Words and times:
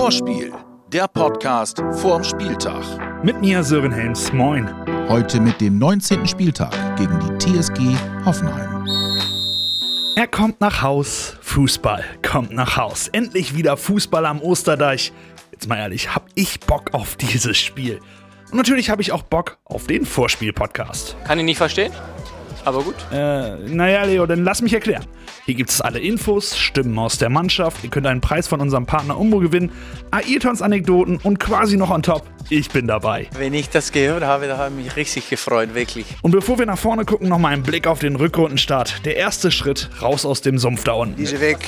Vorspiel, 0.00 0.50
der 0.90 1.06
Podcast 1.08 1.82
vorm 1.92 2.24
Spieltag. 2.24 2.82
Mit 3.22 3.38
mir 3.42 3.62
Sören 3.62 3.92
Helms, 3.92 4.32
moin. 4.32 4.66
Heute 5.10 5.38
mit 5.38 5.60
dem 5.60 5.78
19. 5.78 6.26
Spieltag 6.26 6.72
gegen 6.96 7.20
die 7.20 7.36
TSG 7.36 7.94
Hoffenheim. 8.24 8.86
Er 10.16 10.26
kommt 10.26 10.58
nach 10.62 10.80
Haus, 10.80 11.36
Fußball 11.42 12.02
kommt 12.26 12.50
nach 12.52 12.78
Haus. 12.78 13.08
Endlich 13.08 13.54
wieder 13.54 13.76
Fußball 13.76 14.24
am 14.24 14.40
Osterdeich. 14.40 15.12
Jetzt 15.52 15.68
mal 15.68 15.76
ehrlich, 15.76 16.14
hab 16.14 16.28
ich 16.34 16.60
Bock 16.60 16.94
auf 16.94 17.16
dieses 17.16 17.58
Spiel. 17.58 18.00
Und 18.50 18.56
natürlich 18.56 18.88
habe 18.88 19.02
ich 19.02 19.12
auch 19.12 19.22
Bock 19.22 19.58
auf 19.64 19.86
den 19.86 20.06
Vorspiel-Podcast. 20.06 21.14
Kann 21.24 21.38
ich 21.38 21.44
nicht 21.44 21.58
verstehen, 21.58 21.92
aber 22.64 22.82
gut. 22.82 22.94
Äh, 23.12 23.56
naja, 23.68 24.04
Leo, 24.04 24.26
dann 24.26 24.44
lass 24.44 24.62
mich 24.62 24.72
erklären. 24.72 25.04
Hier 25.46 25.54
gibt 25.54 25.70
es 25.70 25.80
alle 25.80 25.98
Infos, 25.98 26.56
Stimmen 26.56 26.98
aus 26.98 27.18
der 27.18 27.28
Mannschaft, 27.28 27.82
ihr 27.82 27.90
könnt 27.90 28.06
einen 28.06 28.20
Preis 28.20 28.46
von 28.46 28.60
unserem 28.60 28.86
Partner 28.86 29.18
Umbo 29.18 29.38
gewinnen, 29.38 29.72
Ailtons 30.10 30.62
Anekdoten 30.62 31.18
und 31.22 31.40
quasi 31.40 31.76
noch 31.76 31.90
on 31.90 32.02
top, 32.02 32.24
ich 32.50 32.70
bin 32.70 32.86
dabei. 32.86 33.28
Wenn 33.36 33.54
ich 33.54 33.68
das 33.68 33.92
gehört 33.92 34.22
habe, 34.22 34.46
da 34.46 34.58
habe 34.58 34.74
ich 34.78 34.84
mich 34.84 34.96
richtig 34.96 35.30
gefreut, 35.30 35.74
wirklich. 35.74 36.06
Und 36.22 36.32
bevor 36.32 36.58
wir 36.58 36.66
nach 36.66 36.78
vorne 36.78 37.04
gucken, 37.04 37.28
nochmal 37.28 37.52
einen 37.52 37.62
Blick 37.62 37.86
auf 37.86 38.00
den 38.00 38.16
Rückrundenstart. 38.16 39.04
Der 39.04 39.16
erste 39.16 39.50
Schritt 39.50 39.88
raus 40.02 40.24
aus 40.24 40.40
dem 40.40 40.58
Sumpf 40.58 40.84
da 40.84 40.92
unten. 40.92 41.16
Diesen 41.16 41.40
Weg 41.40 41.58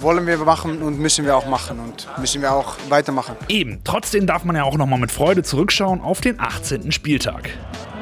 wollen 0.00 0.26
wir 0.26 0.38
machen 0.38 0.82
und 0.82 0.98
müssen 0.98 1.24
wir 1.24 1.36
auch 1.36 1.46
machen 1.46 1.78
und 1.80 2.08
müssen 2.18 2.40
wir 2.42 2.52
auch 2.52 2.76
weitermachen. 2.88 3.36
Eben, 3.48 3.80
trotzdem 3.84 4.26
darf 4.26 4.44
man 4.44 4.56
ja 4.56 4.64
auch 4.64 4.76
nochmal 4.76 4.98
mit 4.98 5.10
Freude 5.10 5.42
zurückschauen 5.42 6.00
auf 6.00 6.20
den 6.20 6.40
18. 6.40 6.92
Spieltag. 6.92 7.50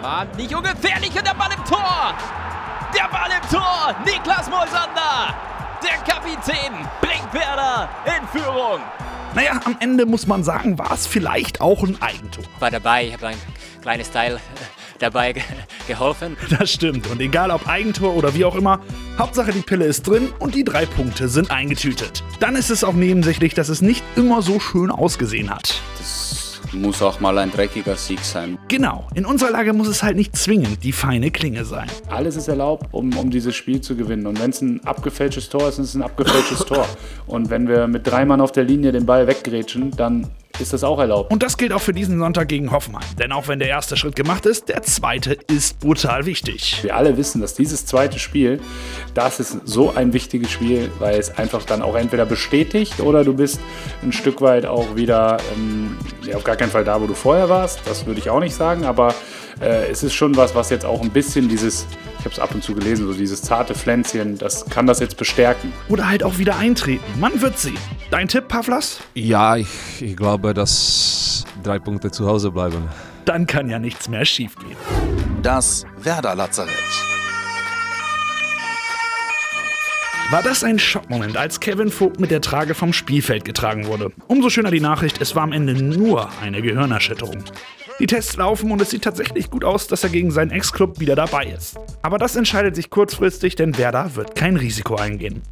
War 0.02 0.24
nicht 0.36 0.54
ungefährlich 0.54 1.10
und 1.10 1.26
der 1.26 1.34
Ball 1.34 1.50
im 1.54 1.64
Tor. 1.64 2.14
Der 2.94 3.08
Ball 3.08 3.28
im 3.30 3.48
Tor. 3.50 3.94
Niklas 4.04 4.48
Moisander. 4.48 5.34
Der 5.82 5.98
Kapitän 6.10 6.72
bringt 7.02 7.34
Werder 7.34 7.88
in 8.06 8.26
Führung. 8.28 8.80
Naja, 9.34 9.60
am 9.64 9.76
Ende 9.78 10.06
muss 10.06 10.26
man 10.26 10.42
sagen, 10.42 10.78
war 10.78 10.92
es 10.92 11.06
vielleicht 11.06 11.60
auch 11.60 11.82
ein 11.82 12.00
Eigentor. 12.00 12.44
War 12.58 12.70
dabei, 12.70 13.08
ich 13.08 13.12
habe 13.12 13.28
ein 13.28 13.36
kleines 13.82 14.10
Teil 14.10 14.36
äh, 14.36 14.38
dabei 14.98 15.34
ge 15.34 15.42
geholfen. 15.86 16.36
Das 16.58 16.70
stimmt. 16.72 17.06
Und 17.08 17.20
egal 17.20 17.50
ob 17.50 17.68
Eigentor 17.68 18.14
oder 18.14 18.34
wie 18.34 18.44
auch 18.46 18.56
immer, 18.56 18.80
Hauptsache 19.18 19.52
die 19.52 19.60
Pille 19.60 19.84
ist 19.84 20.06
drin 20.06 20.32
und 20.38 20.54
die 20.54 20.64
drei 20.64 20.86
Punkte 20.86 21.28
sind 21.28 21.50
eingetütet. 21.50 22.24
Dann 22.40 22.56
ist 22.56 22.70
es 22.70 22.84
auch 22.84 22.94
nebensächlich, 22.94 23.52
dass 23.52 23.68
es 23.68 23.82
nicht 23.82 24.02
immer 24.16 24.40
so 24.40 24.60
schön 24.60 24.90
ausgesehen 24.90 25.50
hat. 25.50 25.74
Das 25.98 26.29
muss 26.72 27.02
auch 27.02 27.20
mal 27.20 27.36
ein 27.38 27.50
dreckiger 27.50 27.96
Sieg 27.96 28.20
sein. 28.20 28.58
Genau, 28.68 29.08
in 29.14 29.26
unserer 29.26 29.50
Lage 29.50 29.72
muss 29.72 29.88
es 29.88 30.02
halt 30.02 30.16
nicht 30.16 30.36
zwingend 30.36 30.82
die 30.84 30.92
feine 30.92 31.30
Klinge 31.30 31.64
sein. 31.64 31.88
Alles 32.08 32.36
ist 32.36 32.48
erlaubt, 32.48 32.86
um, 32.92 33.16
um 33.16 33.30
dieses 33.30 33.54
Spiel 33.54 33.80
zu 33.80 33.96
gewinnen. 33.96 34.26
Und 34.26 34.40
wenn 34.40 34.50
es 34.50 34.60
ein 34.60 34.84
abgefälschtes 34.84 35.48
Tor 35.48 35.68
ist, 35.68 35.78
dann 35.78 35.84
ist 35.84 35.90
es 35.90 35.96
ein 35.96 36.02
abgefälschtes 36.02 36.64
Tor. 36.64 36.86
Und 37.26 37.50
wenn 37.50 37.68
wir 37.68 37.86
mit 37.86 38.06
drei 38.06 38.24
Mann 38.24 38.40
auf 38.40 38.52
der 38.52 38.64
Linie 38.64 38.92
den 38.92 39.06
Ball 39.06 39.26
weggrätschen, 39.26 39.90
dann 39.96 40.26
ist 40.58 40.72
das 40.72 40.84
auch 40.84 40.98
erlaubt. 40.98 41.32
Und 41.32 41.42
das 41.42 41.56
gilt 41.56 41.72
auch 41.72 41.80
für 41.80 41.92
diesen 41.92 42.18
Sonntag 42.18 42.48
gegen 42.48 42.70
Hoffenheim. 42.70 43.04
Denn 43.18 43.32
auch 43.32 43.48
wenn 43.48 43.58
der 43.58 43.68
erste 43.68 43.96
Schritt 43.96 44.16
gemacht 44.16 44.46
ist, 44.46 44.68
der 44.68 44.82
zweite 44.82 45.32
ist 45.32 45.80
brutal 45.80 46.26
wichtig. 46.26 46.80
Wir 46.82 46.96
alle 46.96 47.16
wissen, 47.16 47.40
dass 47.40 47.54
dieses 47.54 47.86
zweite 47.86 48.18
Spiel, 48.18 48.60
das 49.14 49.40
ist 49.40 49.58
so 49.64 49.94
ein 49.94 50.12
wichtiges 50.12 50.50
Spiel, 50.50 50.90
weil 50.98 51.18
es 51.18 51.36
einfach 51.36 51.64
dann 51.64 51.82
auch 51.82 51.94
entweder 51.94 52.26
bestätigt 52.26 53.00
oder 53.00 53.24
du 53.24 53.34
bist 53.34 53.60
ein 54.02 54.12
Stück 54.12 54.40
weit 54.40 54.66
auch 54.66 54.96
wieder 54.96 55.38
ähm, 55.54 55.96
ja, 56.22 56.36
auf 56.36 56.44
gar 56.44 56.56
keinen 56.56 56.70
Fall 56.70 56.84
da, 56.84 57.00
wo 57.00 57.06
du 57.06 57.14
vorher 57.14 57.48
warst. 57.48 57.80
Das 57.86 58.06
würde 58.06 58.20
ich 58.20 58.30
auch 58.30 58.40
nicht 58.40 58.54
sagen, 58.54 58.84
aber 58.84 59.14
äh, 59.60 59.90
es 59.90 60.02
ist 60.02 60.14
schon 60.14 60.36
was, 60.36 60.54
was 60.54 60.70
jetzt 60.70 60.84
auch 60.84 61.02
ein 61.02 61.10
bisschen 61.10 61.48
dieses, 61.48 61.86
ich 62.20 62.26
habe 62.26 62.34
es 62.34 62.38
ab 62.38 62.54
und 62.54 62.62
zu 62.62 62.74
gelesen, 62.74 63.06
so 63.06 63.14
dieses 63.14 63.40
zarte 63.40 63.74
Pflänzchen, 63.74 64.36
das 64.36 64.66
kann 64.66 64.86
das 64.86 65.00
jetzt 65.00 65.16
bestärken. 65.16 65.72
Oder 65.88 66.06
halt 66.06 66.22
auch 66.22 66.36
wieder 66.36 66.58
eintreten. 66.58 67.02
Man 67.18 67.40
wird 67.40 67.58
sehen. 67.58 67.78
Dein 68.10 68.28
Tipp, 68.28 68.46
Pavlas? 68.48 69.00
Ja, 69.14 69.56
ich, 69.56 69.68
ich 70.00 70.16
glaube, 70.18 70.52
dass 70.52 71.46
drei 71.62 71.78
Punkte 71.78 72.10
zu 72.10 72.26
Hause 72.26 72.50
bleiben. 72.50 72.88
Dann 73.24 73.46
kann 73.46 73.70
ja 73.70 73.78
nichts 73.78 74.10
mehr 74.10 74.26
schiefgehen. 74.26 74.76
Das 75.42 75.86
Werder 76.02 76.34
Lazarett. 76.34 76.74
War 80.30 80.42
das 80.42 80.62
ein 80.62 80.78
Schockmoment, 80.78 81.38
als 81.38 81.58
Kevin 81.58 81.90
Vogt 81.90 82.20
mit 82.20 82.30
der 82.30 82.42
Trage 82.42 82.74
vom 82.74 82.92
Spielfeld 82.92 83.46
getragen 83.46 83.86
wurde? 83.86 84.12
Umso 84.28 84.50
schöner 84.50 84.70
die 84.70 84.80
Nachricht, 84.80 85.22
es 85.22 85.34
war 85.34 85.42
am 85.42 85.52
Ende 85.52 85.72
nur 85.72 86.28
eine 86.42 86.60
Gehirnerschütterung. 86.60 87.42
Die 88.00 88.06
Tests 88.06 88.34
laufen 88.36 88.72
und 88.72 88.80
es 88.80 88.88
sieht 88.88 89.04
tatsächlich 89.04 89.50
gut 89.50 89.62
aus, 89.62 89.86
dass 89.86 90.02
er 90.02 90.08
gegen 90.08 90.30
seinen 90.30 90.50
Ex-Club 90.50 91.00
wieder 91.00 91.14
dabei 91.14 91.44
ist. 91.44 91.78
Aber 92.00 92.16
das 92.16 92.34
entscheidet 92.34 92.74
sich 92.74 92.88
kurzfristig, 92.88 93.56
denn 93.56 93.76
Werder 93.76 94.16
wird 94.16 94.34
kein 94.34 94.56
Risiko 94.56 94.96
eingehen. 94.96 95.42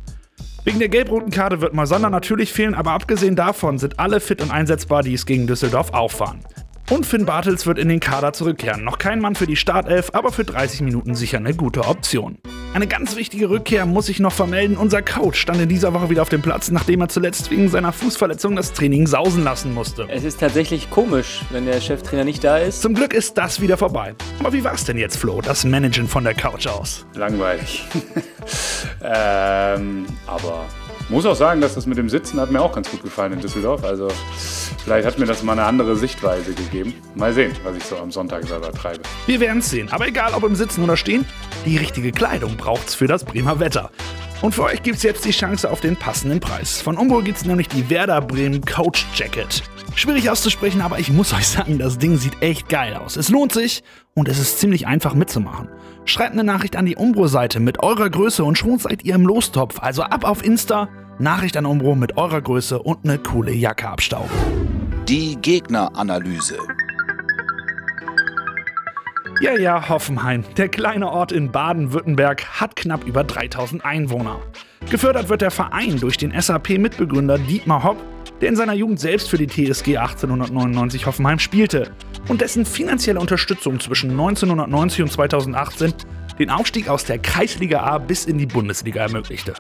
Wegen 0.65 0.79
der 0.79 0.89
gelb-roten 0.89 1.31
Karte 1.31 1.61
wird 1.61 1.75
Moisander 1.75 2.09
natürlich 2.09 2.51
fehlen, 2.51 2.75
aber 2.75 2.93
abgesehen 2.93 3.37
davon 3.37 3.79
sind 3.79 4.01
alle 4.01 4.19
fit 4.19 4.41
und 4.41 4.51
einsetzbar, 4.51 5.03
die 5.03 5.13
es 5.13 5.27
gegen 5.27 5.47
Düsseldorf 5.47 5.93
auffahren. 5.93 6.41
Und 6.89 7.05
Finn 7.05 7.27
Bartels 7.27 7.67
wird 7.67 7.79
in 7.79 7.91
den 7.91 8.01
Kader 8.01 8.33
zurückkehren. 8.33 8.83
Noch 8.83 8.97
kein 8.97 9.21
Mann 9.21 9.35
für 9.35 9.47
die 9.47 9.57
Startelf, 9.57 10.11
aber 10.15 10.33
für 10.33 10.45
30 10.45 10.81
Minuten 10.81 11.15
sicher 11.15 11.37
eine 11.37 11.53
gute 11.53 11.87
Option. 11.87 12.39
Eine 12.75 12.87
ganz 12.87 13.17
wichtige 13.17 13.49
Rückkehr 13.49 13.87
muss 13.87 14.09
ich 14.09 14.21
noch 14.21 14.33
vermelden. 14.33 14.77
Unser 14.77 15.03
Coach 15.03 15.41
stand 15.41 15.61
in 15.61 15.69
dieser 15.69 15.95
Woche 15.95 16.11
wieder 16.11 16.23
auf 16.23 16.29
dem 16.29 16.43
Platz, 16.43 16.71
nachdem 16.71 17.01
er 17.01 17.09
zuletzt 17.09 17.51
wegen 17.51 17.69
seiner 17.69 17.93
Fußverletzung 17.93 18.55
das 18.57 18.73
Training 18.73 19.07
sausen 19.07 19.43
lassen 19.43 19.73
musste. 19.73 20.07
Es 20.11 20.23
ist 20.23 20.39
tatsächlich 20.39 20.91
komisch, 20.91 21.41
wenn 21.51 21.65
der 21.65 21.81
Cheftrainer 21.81 22.25
nicht 22.25 22.45
da 22.45 22.59
ist. 22.59 22.83
Zum 22.83 22.95
Glück 22.95 23.15
ist 23.15 23.39
das 23.39 23.61
wieder 23.61 23.79
vorbei. 23.79 24.15
Aber 24.41 24.53
wie 24.53 24.63
war's 24.63 24.85
denn 24.85 24.99
jetzt, 24.99 25.17
Flo, 25.17 25.41
das 25.41 25.65
Managen 25.65 26.07
von 26.07 26.25
der 26.25 26.35
Couch 26.35 26.67
aus? 26.67 27.07
Langweilig. 27.15 27.85
ähm, 29.03 30.07
aber 30.27 30.67
muss 31.09 31.27
auch 31.27 31.35
sagen, 31.35 31.61
dass 31.61 31.75
das 31.75 31.87
mit 31.87 31.99
dem 31.99 32.09
Sitzen 32.09 32.41
hat 32.41 32.51
mir 32.51 32.61
auch 32.61 32.75
ganz 32.75 32.91
gut 32.91 33.03
gefallen 33.03 33.33
in 33.33 33.41
Düsseldorf. 33.41 33.85
Also 33.85 34.09
vielleicht 34.85 35.07
hat 35.07 35.19
mir 35.19 35.27
das 35.27 35.43
mal 35.43 35.53
eine 35.53 35.65
andere 35.65 35.97
Sichtweise 35.97 36.53
gegeben. 36.53 36.95
Mal 37.15 37.33
sehen, 37.33 37.53
was 37.65 37.77
ich 37.77 37.85
so 37.85 37.97
am 37.97 38.11
Sonntag 38.11 38.47
selber 38.47 38.73
treibe. 38.73 39.01
Wir 39.27 39.41
werden's 39.41 39.71
sehen. 39.71 39.89
Aber 39.91 40.07
egal, 40.07 40.35
ob 40.35 40.45
im 40.45 40.55
Sitzen 40.55 40.85
oder 40.85 40.97
Stehen, 40.97 41.25
die 41.65 41.77
richtige 41.77 42.13
Kleidung 42.13 42.57
braucht's 42.57 42.95
für 42.95 43.07
das 43.07 43.25
Bremer 43.25 43.61
Wetter. 43.61 43.91
Und 44.41 44.55
für 44.55 44.65
euch 44.65 44.83
gibt's 44.83 45.03
jetzt 45.03 45.25
die 45.25 45.33
Chance 45.33 45.69
auf 45.69 45.81
den 45.81 45.97
passenden 45.97 46.39
Preis. 46.39 46.81
Von 46.81 46.97
Umbro 46.97 47.23
gibt's 47.23 47.45
nämlich 47.45 47.69
die 47.69 47.91
Werder 47.91 48.21
Bremen 48.21 48.65
Coach 48.65 49.05
Jacket. 49.15 49.63
Schwierig 49.97 50.31
auszusprechen, 50.31 50.81
aber 50.81 51.01
ich 51.01 51.11
muss 51.11 51.33
euch 51.35 51.49
sagen, 51.49 51.79
das 51.79 51.99
Ding 51.99 52.17
sieht 52.19 52.41
echt 52.41 52.69
geil 52.69 52.95
aus. 52.95 53.17
Es 53.17 53.31
lohnt 53.31 53.53
sich 53.53 53.83
und 54.15 54.29
es 54.29 54.39
ist 54.39 54.61
ziemlich 54.61 54.87
einfach 54.87 55.15
mitzumachen. 55.15 55.69
Schreibt 56.05 56.33
eine 56.33 56.45
Nachricht 56.45 56.77
an 56.77 56.87
die 56.87 56.97
Umbro-Seite 56.97 57.59
mit 57.59 57.83
eurer 57.83 58.09
Größe 58.09 58.45
und 58.45 58.57
schon 58.57 58.79
seid 58.79 59.05
ihr 59.05 59.17
im 59.17 59.27
Lostopf. 59.27 59.81
Also 59.81 60.03
ab 60.03 60.25
auf 60.25 60.45
Insta, 60.45 60.89
Nachricht 61.19 61.57
an 61.57 61.67
Umbro 61.67 61.97
mit 61.97 62.17
eurer 62.17 62.41
Größe 62.41 62.79
und 62.79 63.05
eine 63.05 63.19
coole 63.19 63.53
Jacke 63.53 63.89
abstauben. 63.89 64.31
Die 65.09 65.37
Gegneranalyse. 65.43 66.59
Ja, 69.41 69.57
ja, 69.57 69.89
Hoffenheim, 69.89 70.43
der 70.57 70.69
kleine 70.69 71.13
Ort 71.13 71.31
in 71.31 71.53
Baden-Württemberg, 71.53 72.61
hat 72.61 72.75
knapp 72.75 73.05
über 73.05 73.23
3000 73.23 73.85
Einwohner. 73.85 74.41
Gefördert 74.91 75.29
wird 75.29 75.43
der 75.43 75.53
Verein 75.53 76.01
durch 76.01 76.17
den 76.17 76.33
SAP-Mitbegründer 76.39 77.39
Dietmar 77.39 77.85
Hopp, 77.85 77.99
der 78.41 78.49
in 78.49 78.57
seiner 78.57 78.73
Jugend 78.73 78.99
selbst 78.99 79.31
für 79.31 79.39
die 79.39 79.47
TSG 79.47 79.97
1899 79.97 81.07
Hoffenheim 81.07 81.39
spielte 81.39 81.93
und 82.27 82.41
dessen 82.41 82.67
finanzielle 82.67 83.21
Unterstützung 83.21 83.79
zwischen 83.79 84.11
1990 84.11 85.03
und 85.03 85.13
2018 85.13 85.95
den 86.41 86.51
Aufstieg 86.51 86.89
aus 86.89 87.05
der 87.05 87.19
Kreisliga 87.21 87.81
A 87.85 87.99
bis 87.99 88.25
in 88.25 88.39
die 88.39 88.47
Bundesliga 88.47 89.03
ermöglichte. 89.03 89.55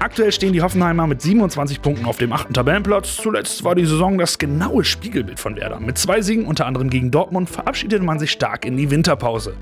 Aktuell 0.00 0.30
stehen 0.30 0.52
die 0.52 0.62
Hoffenheimer 0.62 1.08
mit 1.08 1.20
27 1.20 1.82
Punkten 1.82 2.04
auf 2.04 2.18
dem 2.18 2.32
achten 2.32 2.54
Tabellenplatz. 2.54 3.16
Zuletzt 3.16 3.64
war 3.64 3.74
die 3.74 3.84
Saison 3.84 4.16
das 4.16 4.38
genaue 4.38 4.84
Spiegelbild 4.84 5.40
von 5.40 5.56
Werder. 5.56 5.80
Mit 5.80 5.98
zwei 5.98 6.22
Siegen, 6.22 6.46
unter 6.46 6.66
anderem 6.66 6.88
gegen 6.88 7.10
Dortmund, 7.10 7.50
verabschiedete 7.50 8.04
man 8.04 8.20
sich 8.20 8.30
stark 8.30 8.64
in 8.64 8.76
die 8.76 8.92
Winterpause. 8.92 9.54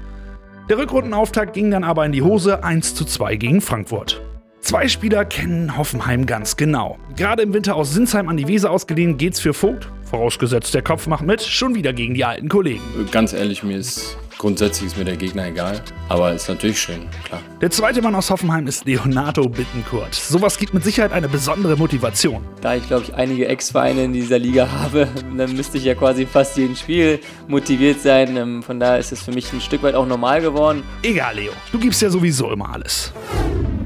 Der 0.69 0.77
Rückrundenauftakt 0.77 1.55
ging 1.55 1.71
dann 1.71 1.85
aber 1.85 2.05
in 2.05 2.13
die 2.13 2.21
Hose 2.21 2.63
1 2.63 2.95
zu 2.95 3.07
2 3.07 3.37
gegen 3.37 3.61
Frankfurt. 3.63 4.21
Zwei 4.61 4.89
Spieler 4.89 5.25
kennen 5.25 5.79
Hoffenheim 5.79 6.27
ganz 6.27 6.57
genau. 6.57 6.99
Gerade 7.17 7.43
im 7.43 7.55
Winter 7.55 7.75
aus 7.77 7.95
Sinsheim 7.95 8.29
an 8.29 8.37
die 8.37 8.49
Weser 8.49 8.71
ausgeliehen 8.71 9.17
geht's 9.17 9.41
für 9.41 9.55
Vogt, 9.55 9.89
vorausgesetzt 10.03 10.75
der 10.75 10.83
Kopf 10.83 11.07
macht 11.07 11.25
mit, 11.25 11.41
schon 11.41 11.75
wieder 11.75 11.95
gegen 11.95 12.13
die 12.13 12.25
alten 12.25 12.49
Kollegen. 12.49 12.83
Ganz 13.11 13.33
ehrlich, 13.33 13.63
mir 13.63 13.79
ist 13.79 14.19
grundsätzlich 14.39 14.89
ist 14.89 14.99
mir 14.99 15.05
der 15.05 15.17
Gegner 15.17 15.47
egal, 15.47 15.83
aber 16.09 16.33
ist 16.33 16.49
natürlich 16.49 16.79
schön, 16.79 17.09
klar. 17.25 17.41
Der 17.61 17.71
zweite 17.71 18.03
Mann 18.03 18.15
aus 18.15 18.31
Hoffenheim 18.31 18.67
ist 18.67 18.85
Leonardo 18.85 19.49
Bittenkurt. 19.49 20.15
Sowas 20.15 20.59
gibt 20.59 20.75
mit 20.75 20.85
Sicherheit 20.85 21.13
eine 21.13 21.29
besondere 21.29 21.77
Motivation. 21.77 22.45
Da 22.61 22.75
ich, 22.75 22.87
glaube 22.87 23.05
ich, 23.05 23.15
einige 23.15 23.49
Ex-Vereine 23.49 24.05
in 24.05 24.13
dieser 24.13 24.39
Liga 24.39 24.69
habe, 24.71 25.09
dann 25.37 25.57
müsste 25.57 25.79
ich 25.79 25.85
ja 25.85 25.95
quasi 25.95 26.27
fast 26.27 26.57
jeden 26.57 26.77
Spiel 26.77 27.21
motiviert 27.49 28.01
sein. 28.01 28.37
Ähm, 28.37 28.63
Von 28.63 28.81
daher 28.81 28.99
ist 28.99 29.13
es 29.13 29.23
für 29.23 29.33
mich 29.33 29.53
ein 29.53 29.61
Stück 29.61 29.83
weit 29.83 29.95
auch 29.95 30.07
normal 30.07 30.41
geworden. 30.41 30.83
Egal, 31.03 31.37
Leo, 31.37 31.53
du 31.73 31.79
gibst 31.79 32.03
ja 32.03 32.11
sowieso 32.11 32.51
immer 32.53 32.73
alles. 32.73 33.13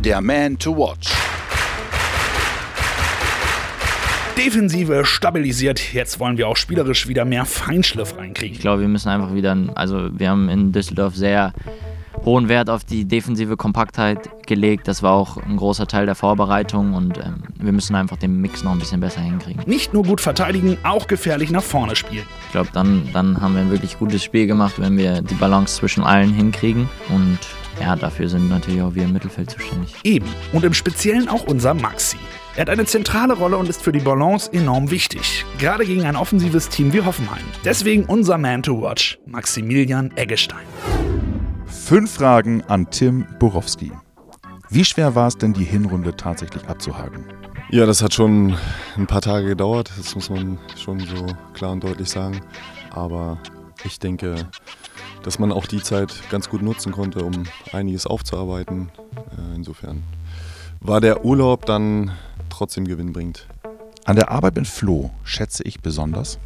Der 0.03 0.21
Man 0.21 0.59
to 0.59 0.77
Watch. 0.77 1.11
Defensive 4.45 5.05
stabilisiert. 5.05 5.93
Jetzt 5.93 6.19
wollen 6.19 6.39
wir 6.39 6.49
auch 6.49 6.57
spielerisch 6.57 7.07
wieder 7.09 7.27
mehr 7.27 7.45
Feinschliff 7.45 8.17
reinkriegen. 8.17 8.55
Ich 8.55 8.63
glaube, 8.63 8.81
wir 8.81 8.89
müssen 8.89 9.11
einfach 9.11 9.35
wieder, 9.35 9.55
also 9.75 10.09
wir 10.19 10.31
haben 10.31 10.49
in 10.49 10.73
Düsseldorf 10.73 11.15
sehr 11.15 11.53
hohen 12.25 12.49
Wert 12.49 12.71
auf 12.71 12.83
die 12.83 13.05
defensive 13.05 13.59
Kompaktheit 13.59 14.31
gelegt. 14.47 14.89
Das 14.89 15.03
war 15.03 15.13
auch 15.13 15.37
ein 15.37 15.59
großer 15.59 15.87
Teil 15.87 16.07
der 16.07 16.15
Vorbereitung 16.15 16.95
und 16.95 17.19
ähm, 17.19 17.43
wir 17.59 17.73
müssen 17.73 17.95
einfach 17.95 18.17
den 18.17 18.41
Mix 18.41 18.65
noch 18.65 18.73
ein 18.73 18.79
bisschen 18.79 19.01
besser 19.01 19.21
hinkriegen. 19.21 19.63
Nicht 19.67 19.93
nur 19.93 20.05
gut 20.05 20.23
verteidigen, 20.23 20.79
auch 20.85 21.07
gefährlich 21.07 21.51
nach 21.51 21.63
vorne 21.63 21.95
spielen. 21.95 22.25
Ich 22.47 22.53
glaube, 22.53 22.71
dann, 22.73 23.11
dann 23.13 23.43
haben 23.43 23.55
wir 23.55 23.61
ein 23.61 23.71
wirklich 23.71 23.99
gutes 23.99 24.25
Spiel 24.25 24.47
gemacht, 24.47 24.75
wenn 24.79 24.97
wir 24.97 25.21
die 25.21 25.35
Balance 25.35 25.77
zwischen 25.77 26.03
allen 26.03 26.33
hinkriegen 26.33 26.89
und 27.11 27.39
ja, 27.79 27.95
dafür 27.95 28.31
sind 28.31 28.49
natürlich 28.49 28.81
auch 28.81 28.95
wir 28.95 29.05
im 29.05 29.13
Mittelfeld 29.13 29.51
zuständig. 29.51 29.95
Eben. 30.03 30.27
Und 30.55 30.65
im 30.65 30.73
Speziellen 30.73 31.29
auch 31.29 31.45
unser 31.47 31.75
Maxi. 31.75 32.17
Er 32.57 32.63
hat 32.63 32.71
eine 32.71 32.85
zentrale 32.85 33.35
Rolle 33.35 33.57
und 33.57 33.69
ist 33.69 33.81
für 33.81 33.93
die 33.93 34.01
Balance 34.01 34.53
enorm 34.53 34.91
wichtig. 34.91 35.45
Gerade 35.59 35.87
gegen 35.87 36.05
ein 36.05 36.17
offensives 36.17 36.69
Team 36.69 36.93
wie 36.93 37.01
Hoffenheim. 37.01 37.45
Deswegen 37.65 38.05
unser 38.07 38.39
Man 38.39 38.65
to 38.65 38.83
Watch, 38.83 39.19
Maximilian 39.27 40.11
Eggestein. 40.17 40.67
Fünf 41.67 42.15
Fragen 42.15 42.63
an 42.65 42.91
Tim 42.91 43.25
Borowski. 43.39 43.93
Wie 44.69 44.85
schwer 44.85 45.15
war 45.15 45.29
es 45.29 45.39
denn, 45.39 45.53
die 45.53 45.65
Hinrunde 45.65 46.17
tatsächlich 46.17 46.67
abzuhaken? 46.67 47.25
Ja, 47.71 47.87
das 47.87 48.03
hat 48.03 48.15
schon 48.15 48.57
ein 48.97 49.07
paar 49.07 49.21
Tage 49.21 49.47
gedauert, 49.47 49.93
das 49.97 50.17
muss 50.17 50.29
man 50.29 50.59
schon 50.77 50.99
so 50.99 51.27
klar 51.55 51.71
und 51.71 51.85
deutlich 51.85 52.11
sagen. 52.11 52.41
Aber 52.91 53.39
ich 53.85 54.01
denke, 54.01 54.35
dass 55.23 55.39
man 55.39 55.53
auch 55.53 55.67
die 55.67 55.83
Zeit 55.83 56.13
ganz 56.31 56.49
gut 56.49 56.63
nutzen 56.63 56.91
konnte, 56.91 57.25
um 57.25 57.45
einiges 57.73 58.09
aufzuarbeiten. 58.09 58.91
Äh, 59.39 59.55
insofern 59.55 60.03
war 60.81 61.01
der 61.01 61.25
Urlaub 61.25 61.65
dann 61.67 62.11
trotzdem 62.61 62.87
gewinnbringend. 62.87 63.47
An 64.05 64.17
der 64.17 64.31
Arbeit 64.31 64.57
mit 64.57 64.67
Flo 64.67 65.11
schätze 65.25 65.63
ich 65.63 65.81
besonders. 65.81 66.39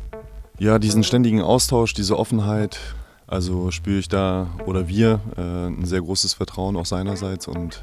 Ja, 0.61 0.79
diesen 0.79 1.03
ständigen 1.03 1.43
Austausch, 1.43 1.93
diese 1.93 2.17
Offenheit, 2.17 2.79
also 3.27 3.73
spüre 3.73 3.99
ich 3.99 4.09
da 4.09 4.47
oder 4.65 4.87
wir 4.87 5.19
äh, 5.37 5.41
ein 5.41 5.85
sehr 5.85 6.01
großes 6.01 6.35
Vertrauen 6.35 6.77
auch 6.77 6.87
seinerseits 6.87 7.49
und 7.49 7.83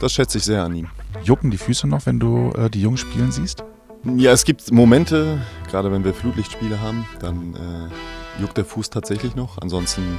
das 0.00 0.12
schätze 0.12 0.36
ich 0.36 0.44
sehr 0.44 0.64
an 0.64 0.74
ihm. 0.74 0.90
Jucken 1.24 1.50
die 1.50 1.56
Füße 1.56 1.86
noch, 1.86 2.04
wenn 2.04 2.20
du 2.20 2.50
äh, 2.50 2.68
die 2.68 2.82
Jungs 2.82 3.00
spielen 3.00 3.32
siehst? 3.32 3.64
Ja, 4.04 4.32
es 4.32 4.44
gibt 4.44 4.70
Momente, 4.70 5.40
gerade 5.70 5.90
wenn 5.90 6.04
wir 6.04 6.12
Flutlichtspiele 6.12 6.78
haben, 6.78 7.06
dann 7.20 7.54
äh, 7.54 8.40
juckt 8.42 8.58
der 8.58 8.66
Fuß 8.66 8.90
tatsächlich 8.90 9.34
noch. 9.34 9.56
Ansonsten 9.58 10.18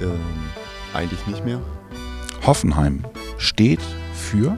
äh, 0.00 0.96
eigentlich 0.96 1.26
nicht 1.26 1.44
mehr. 1.44 1.60
Hoffenheim 2.46 3.04
steht 3.36 3.80
für 4.12 4.56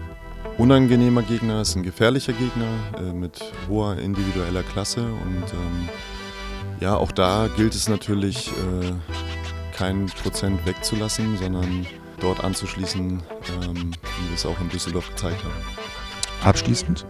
unangenehmer 0.58 1.22
Gegner, 1.22 1.62
ist 1.62 1.76
ein 1.76 1.82
gefährlicher 1.82 2.32
Gegner 2.32 2.68
äh, 2.98 3.12
mit 3.12 3.40
hoher 3.68 3.96
individueller 3.98 4.62
Klasse 4.62 5.02
und 5.02 5.52
ähm, 5.52 5.88
ja, 6.80 6.96
auch 6.96 7.12
da 7.12 7.48
gilt 7.56 7.74
es 7.74 7.88
natürlich, 7.88 8.48
äh, 8.48 8.92
kein 9.80 10.06
Prozent 10.06 10.66
wegzulassen, 10.66 11.38
sondern 11.38 11.86
dort 12.20 12.44
anzuschließen, 12.44 13.10
ähm, 13.10 13.76
wie 13.76 14.28
wir 14.28 14.34
es 14.34 14.44
auch 14.44 14.60
in 14.60 14.68
Düsseldorf 14.68 15.08
gezeigt 15.08 15.42
haben. 15.42 15.54
Abschließend, 16.44 17.06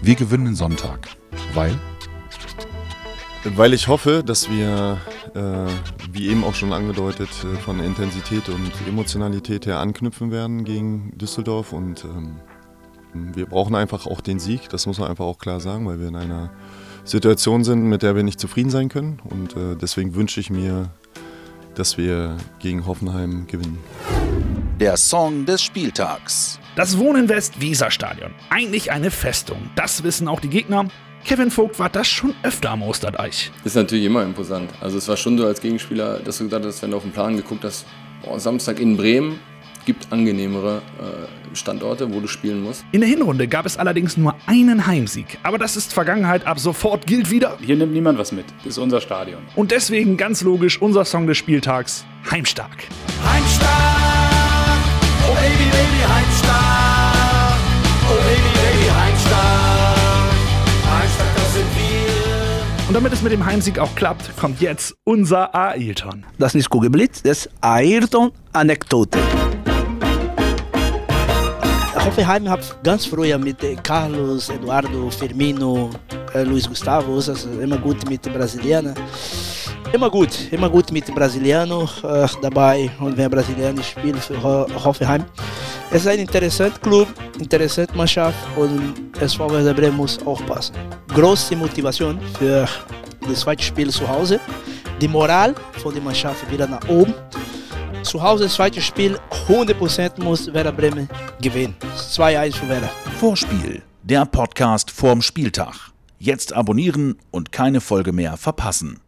wir 0.00 0.14
gewinnen 0.14 0.54
Sonntag, 0.54 1.08
weil? 1.54 1.76
Weil 3.56 3.74
ich 3.74 3.88
hoffe, 3.88 4.22
dass 4.24 4.48
wir, 4.48 4.98
äh, 5.34 5.66
wie 6.12 6.28
eben 6.28 6.44
auch 6.44 6.54
schon 6.54 6.72
angedeutet, 6.72 7.30
äh, 7.44 7.56
von 7.58 7.80
Intensität 7.80 8.48
und 8.48 8.72
Emotionalität 8.88 9.66
her 9.66 9.80
anknüpfen 9.80 10.30
werden 10.30 10.64
gegen 10.64 11.18
Düsseldorf 11.18 11.72
und 11.72 12.04
ähm, 12.04 12.40
wir 13.14 13.46
brauchen 13.46 13.74
einfach 13.74 14.06
auch 14.06 14.20
den 14.20 14.38
Sieg, 14.38 14.68
das 14.68 14.86
muss 14.86 14.98
man 14.98 15.08
einfach 15.08 15.24
auch 15.24 15.38
klar 15.38 15.60
sagen, 15.60 15.86
weil 15.86 16.00
wir 16.00 16.08
in 16.08 16.16
einer 16.16 16.50
Situation 17.04 17.64
sind, 17.64 17.84
mit 17.84 18.02
der 18.02 18.16
wir 18.16 18.22
nicht 18.22 18.40
zufrieden 18.40 18.70
sein 18.70 18.88
können. 18.88 19.20
Und 19.24 19.56
äh, 19.56 19.76
deswegen 19.80 20.14
wünsche 20.14 20.40
ich 20.40 20.50
mir, 20.50 20.90
dass 21.74 21.96
wir 21.96 22.36
gegen 22.58 22.86
Hoffenheim 22.86 23.46
gewinnen. 23.46 23.78
Der 24.80 24.96
Song 24.96 25.46
des 25.46 25.62
Spieltags. 25.62 26.58
Das 26.76 26.98
Wohnen 26.98 27.28
West 27.28 27.60
Weserstadion. 27.60 28.32
Eigentlich 28.50 28.90
eine 28.90 29.10
Festung. 29.10 29.70
Das 29.76 30.02
wissen 30.02 30.26
auch 30.26 30.40
die 30.40 30.48
Gegner. 30.48 30.88
Kevin 31.24 31.50
Vogt 31.50 31.78
war 31.78 31.88
das 31.88 32.08
schon 32.08 32.34
öfter 32.42 32.70
am 32.70 32.82
Osterdeich. 32.82 33.52
Ist 33.64 33.76
natürlich 33.76 34.04
immer 34.04 34.22
imposant. 34.24 34.70
Also 34.80 34.98
es 34.98 35.08
war 35.08 35.16
schon 35.16 35.38
so 35.38 35.46
als 35.46 35.60
Gegenspieler, 35.60 36.18
dass 36.18 36.38
du 36.38 36.44
gesagt 36.44 36.64
hast, 36.64 36.82
wenn 36.82 36.90
du 36.90 36.96
auf 36.96 37.04
den 37.04 37.12
Plan 37.12 37.36
geguckt 37.36 37.64
hast, 37.64 37.86
oh, 38.26 38.38
Samstag 38.38 38.80
in 38.80 38.96
Bremen, 38.96 39.38
gibt 39.84 40.12
angenehmere 40.12 40.82
äh, 40.98 41.56
Standorte, 41.56 42.12
wo 42.12 42.20
du 42.20 42.26
spielen 42.26 42.62
musst. 42.62 42.84
In 42.92 43.00
der 43.00 43.08
Hinrunde 43.08 43.46
gab 43.48 43.66
es 43.66 43.76
allerdings 43.76 44.16
nur 44.16 44.34
einen 44.46 44.86
Heimsieg. 44.86 45.38
Aber 45.42 45.58
das 45.58 45.76
ist 45.76 45.92
Vergangenheit, 45.92 46.46
ab 46.46 46.58
sofort 46.58 47.06
gilt 47.06 47.30
wieder. 47.30 47.58
Hier 47.60 47.76
nimmt 47.76 47.92
niemand 47.92 48.18
was 48.18 48.32
mit. 48.32 48.46
Das 48.58 48.72
ist 48.72 48.78
unser 48.78 49.00
Stadion. 49.00 49.42
Und 49.54 49.70
deswegen 49.70 50.16
ganz 50.16 50.42
logisch 50.42 50.80
unser 50.80 51.04
Song 51.04 51.26
des 51.26 51.36
Spieltags: 51.38 52.04
Heimstark. 52.30 52.88
Heimstark! 53.24 53.70
Oh 55.28 55.34
Baby, 55.34 55.70
Baby, 55.70 56.02
Heimstark! 56.12 57.58
Oh 58.08 58.16
Baby, 58.16 58.50
Baby, 58.54 58.90
Heimstark! 58.90 60.30
Heimstark, 61.00 61.34
das 61.36 61.54
sind 61.54 61.66
wir! 61.76 62.88
Und 62.88 62.94
damit 62.94 63.12
es 63.12 63.22
mit 63.22 63.32
dem 63.32 63.44
Heimsieg 63.44 63.78
auch 63.78 63.94
klappt, 63.94 64.36
kommt 64.36 64.60
jetzt 64.60 64.94
unser 65.04 65.54
Ailton. 65.54 66.26
Das 66.38 66.50
ist 66.50 66.54
nicht 66.56 66.70
Kugelblitz, 66.70 67.22
das 67.22 67.46
ist 67.46 67.50
Ayrton-Anekdote. 67.62 69.18
Hoffenheim 72.04 72.50
hat 72.50 72.82
ganz 72.84 73.06
früher 73.06 73.38
mit 73.38 73.56
Carlos, 73.82 74.50
Eduardo, 74.50 75.10
Firmino, 75.10 75.88
Luiz 76.34 76.68
Gustavo, 76.68 77.14
also 77.14 77.48
immer 77.60 77.78
gut 77.78 78.06
mit 78.08 78.22
Brasilianern. 78.22 78.94
Immer 79.90 80.10
gut, 80.10 80.28
immer 80.50 80.68
gut 80.68 80.92
mit 80.92 81.06
Brasiliano 81.14 81.88
äh, 82.02 82.26
dabei 82.42 82.90
und 83.00 83.16
wenn 83.16 83.30
Brasilianer 83.30 83.82
spielt 83.82 84.18
für 84.18 84.42
Hoffenheim. 84.42 85.24
Es 85.90 86.02
ist 86.02 86.08
ein 86.08 86.18
interessanter 86.18 86.78
Club, 86.80 87.08
interessante 87.38 87.96
Mannschaft 87.96 88.36
und 88.56 88.94
SV 89.18 89.50
Werder 89.50 89.72
Bremen 89.72 89.96
muss 89.96 90.18
aufpassen. 90.26 90.74
Große 91.14 91.56
Motivation 91.56 92.20
für 92.38 92.68
das 93.26 93.40
zweite 93.40 93.62
Spiel 93.62 93.88
zu 93.88 94.06
Hause. 94.06 94.38
Die 95.00 95.08
Moral 95.08 95.54
von 95.82 95.94
der 95.94 96.02
Mannschaft 96.02 96.50
wieder 96.50 96.66
nach 96.66 96.86
oben. 96.86 97.14
Zu 98.02 98.22
Hause 98.22 98.44
das 98.44 98.54
zweite 98.54 98.80
Spiel, 98.82 99.18
100% 99.48 100.22
muss 100.22 100.52
Werder 100.52 100.72
Bremen 100.72 101.08
gewinnen. 101.40 101.76
2-1 101.96 102.56
für 102.56 102.68
Werder. 102.68 102.90
Vorspiel, 103.18 103.82
der 104.02 104.26
Podcast 104.26 104.90
vorm 104.90 105.22
Spieltag. 105.22 105.92
Jetzt 106.18 106.52
abonnieren 106.52 107.16
und 107.30 107.52
keine 107.52 107.80
Folge 107.80 108.12
mehr 108.12 108.36
verpassen. 108.36 109.00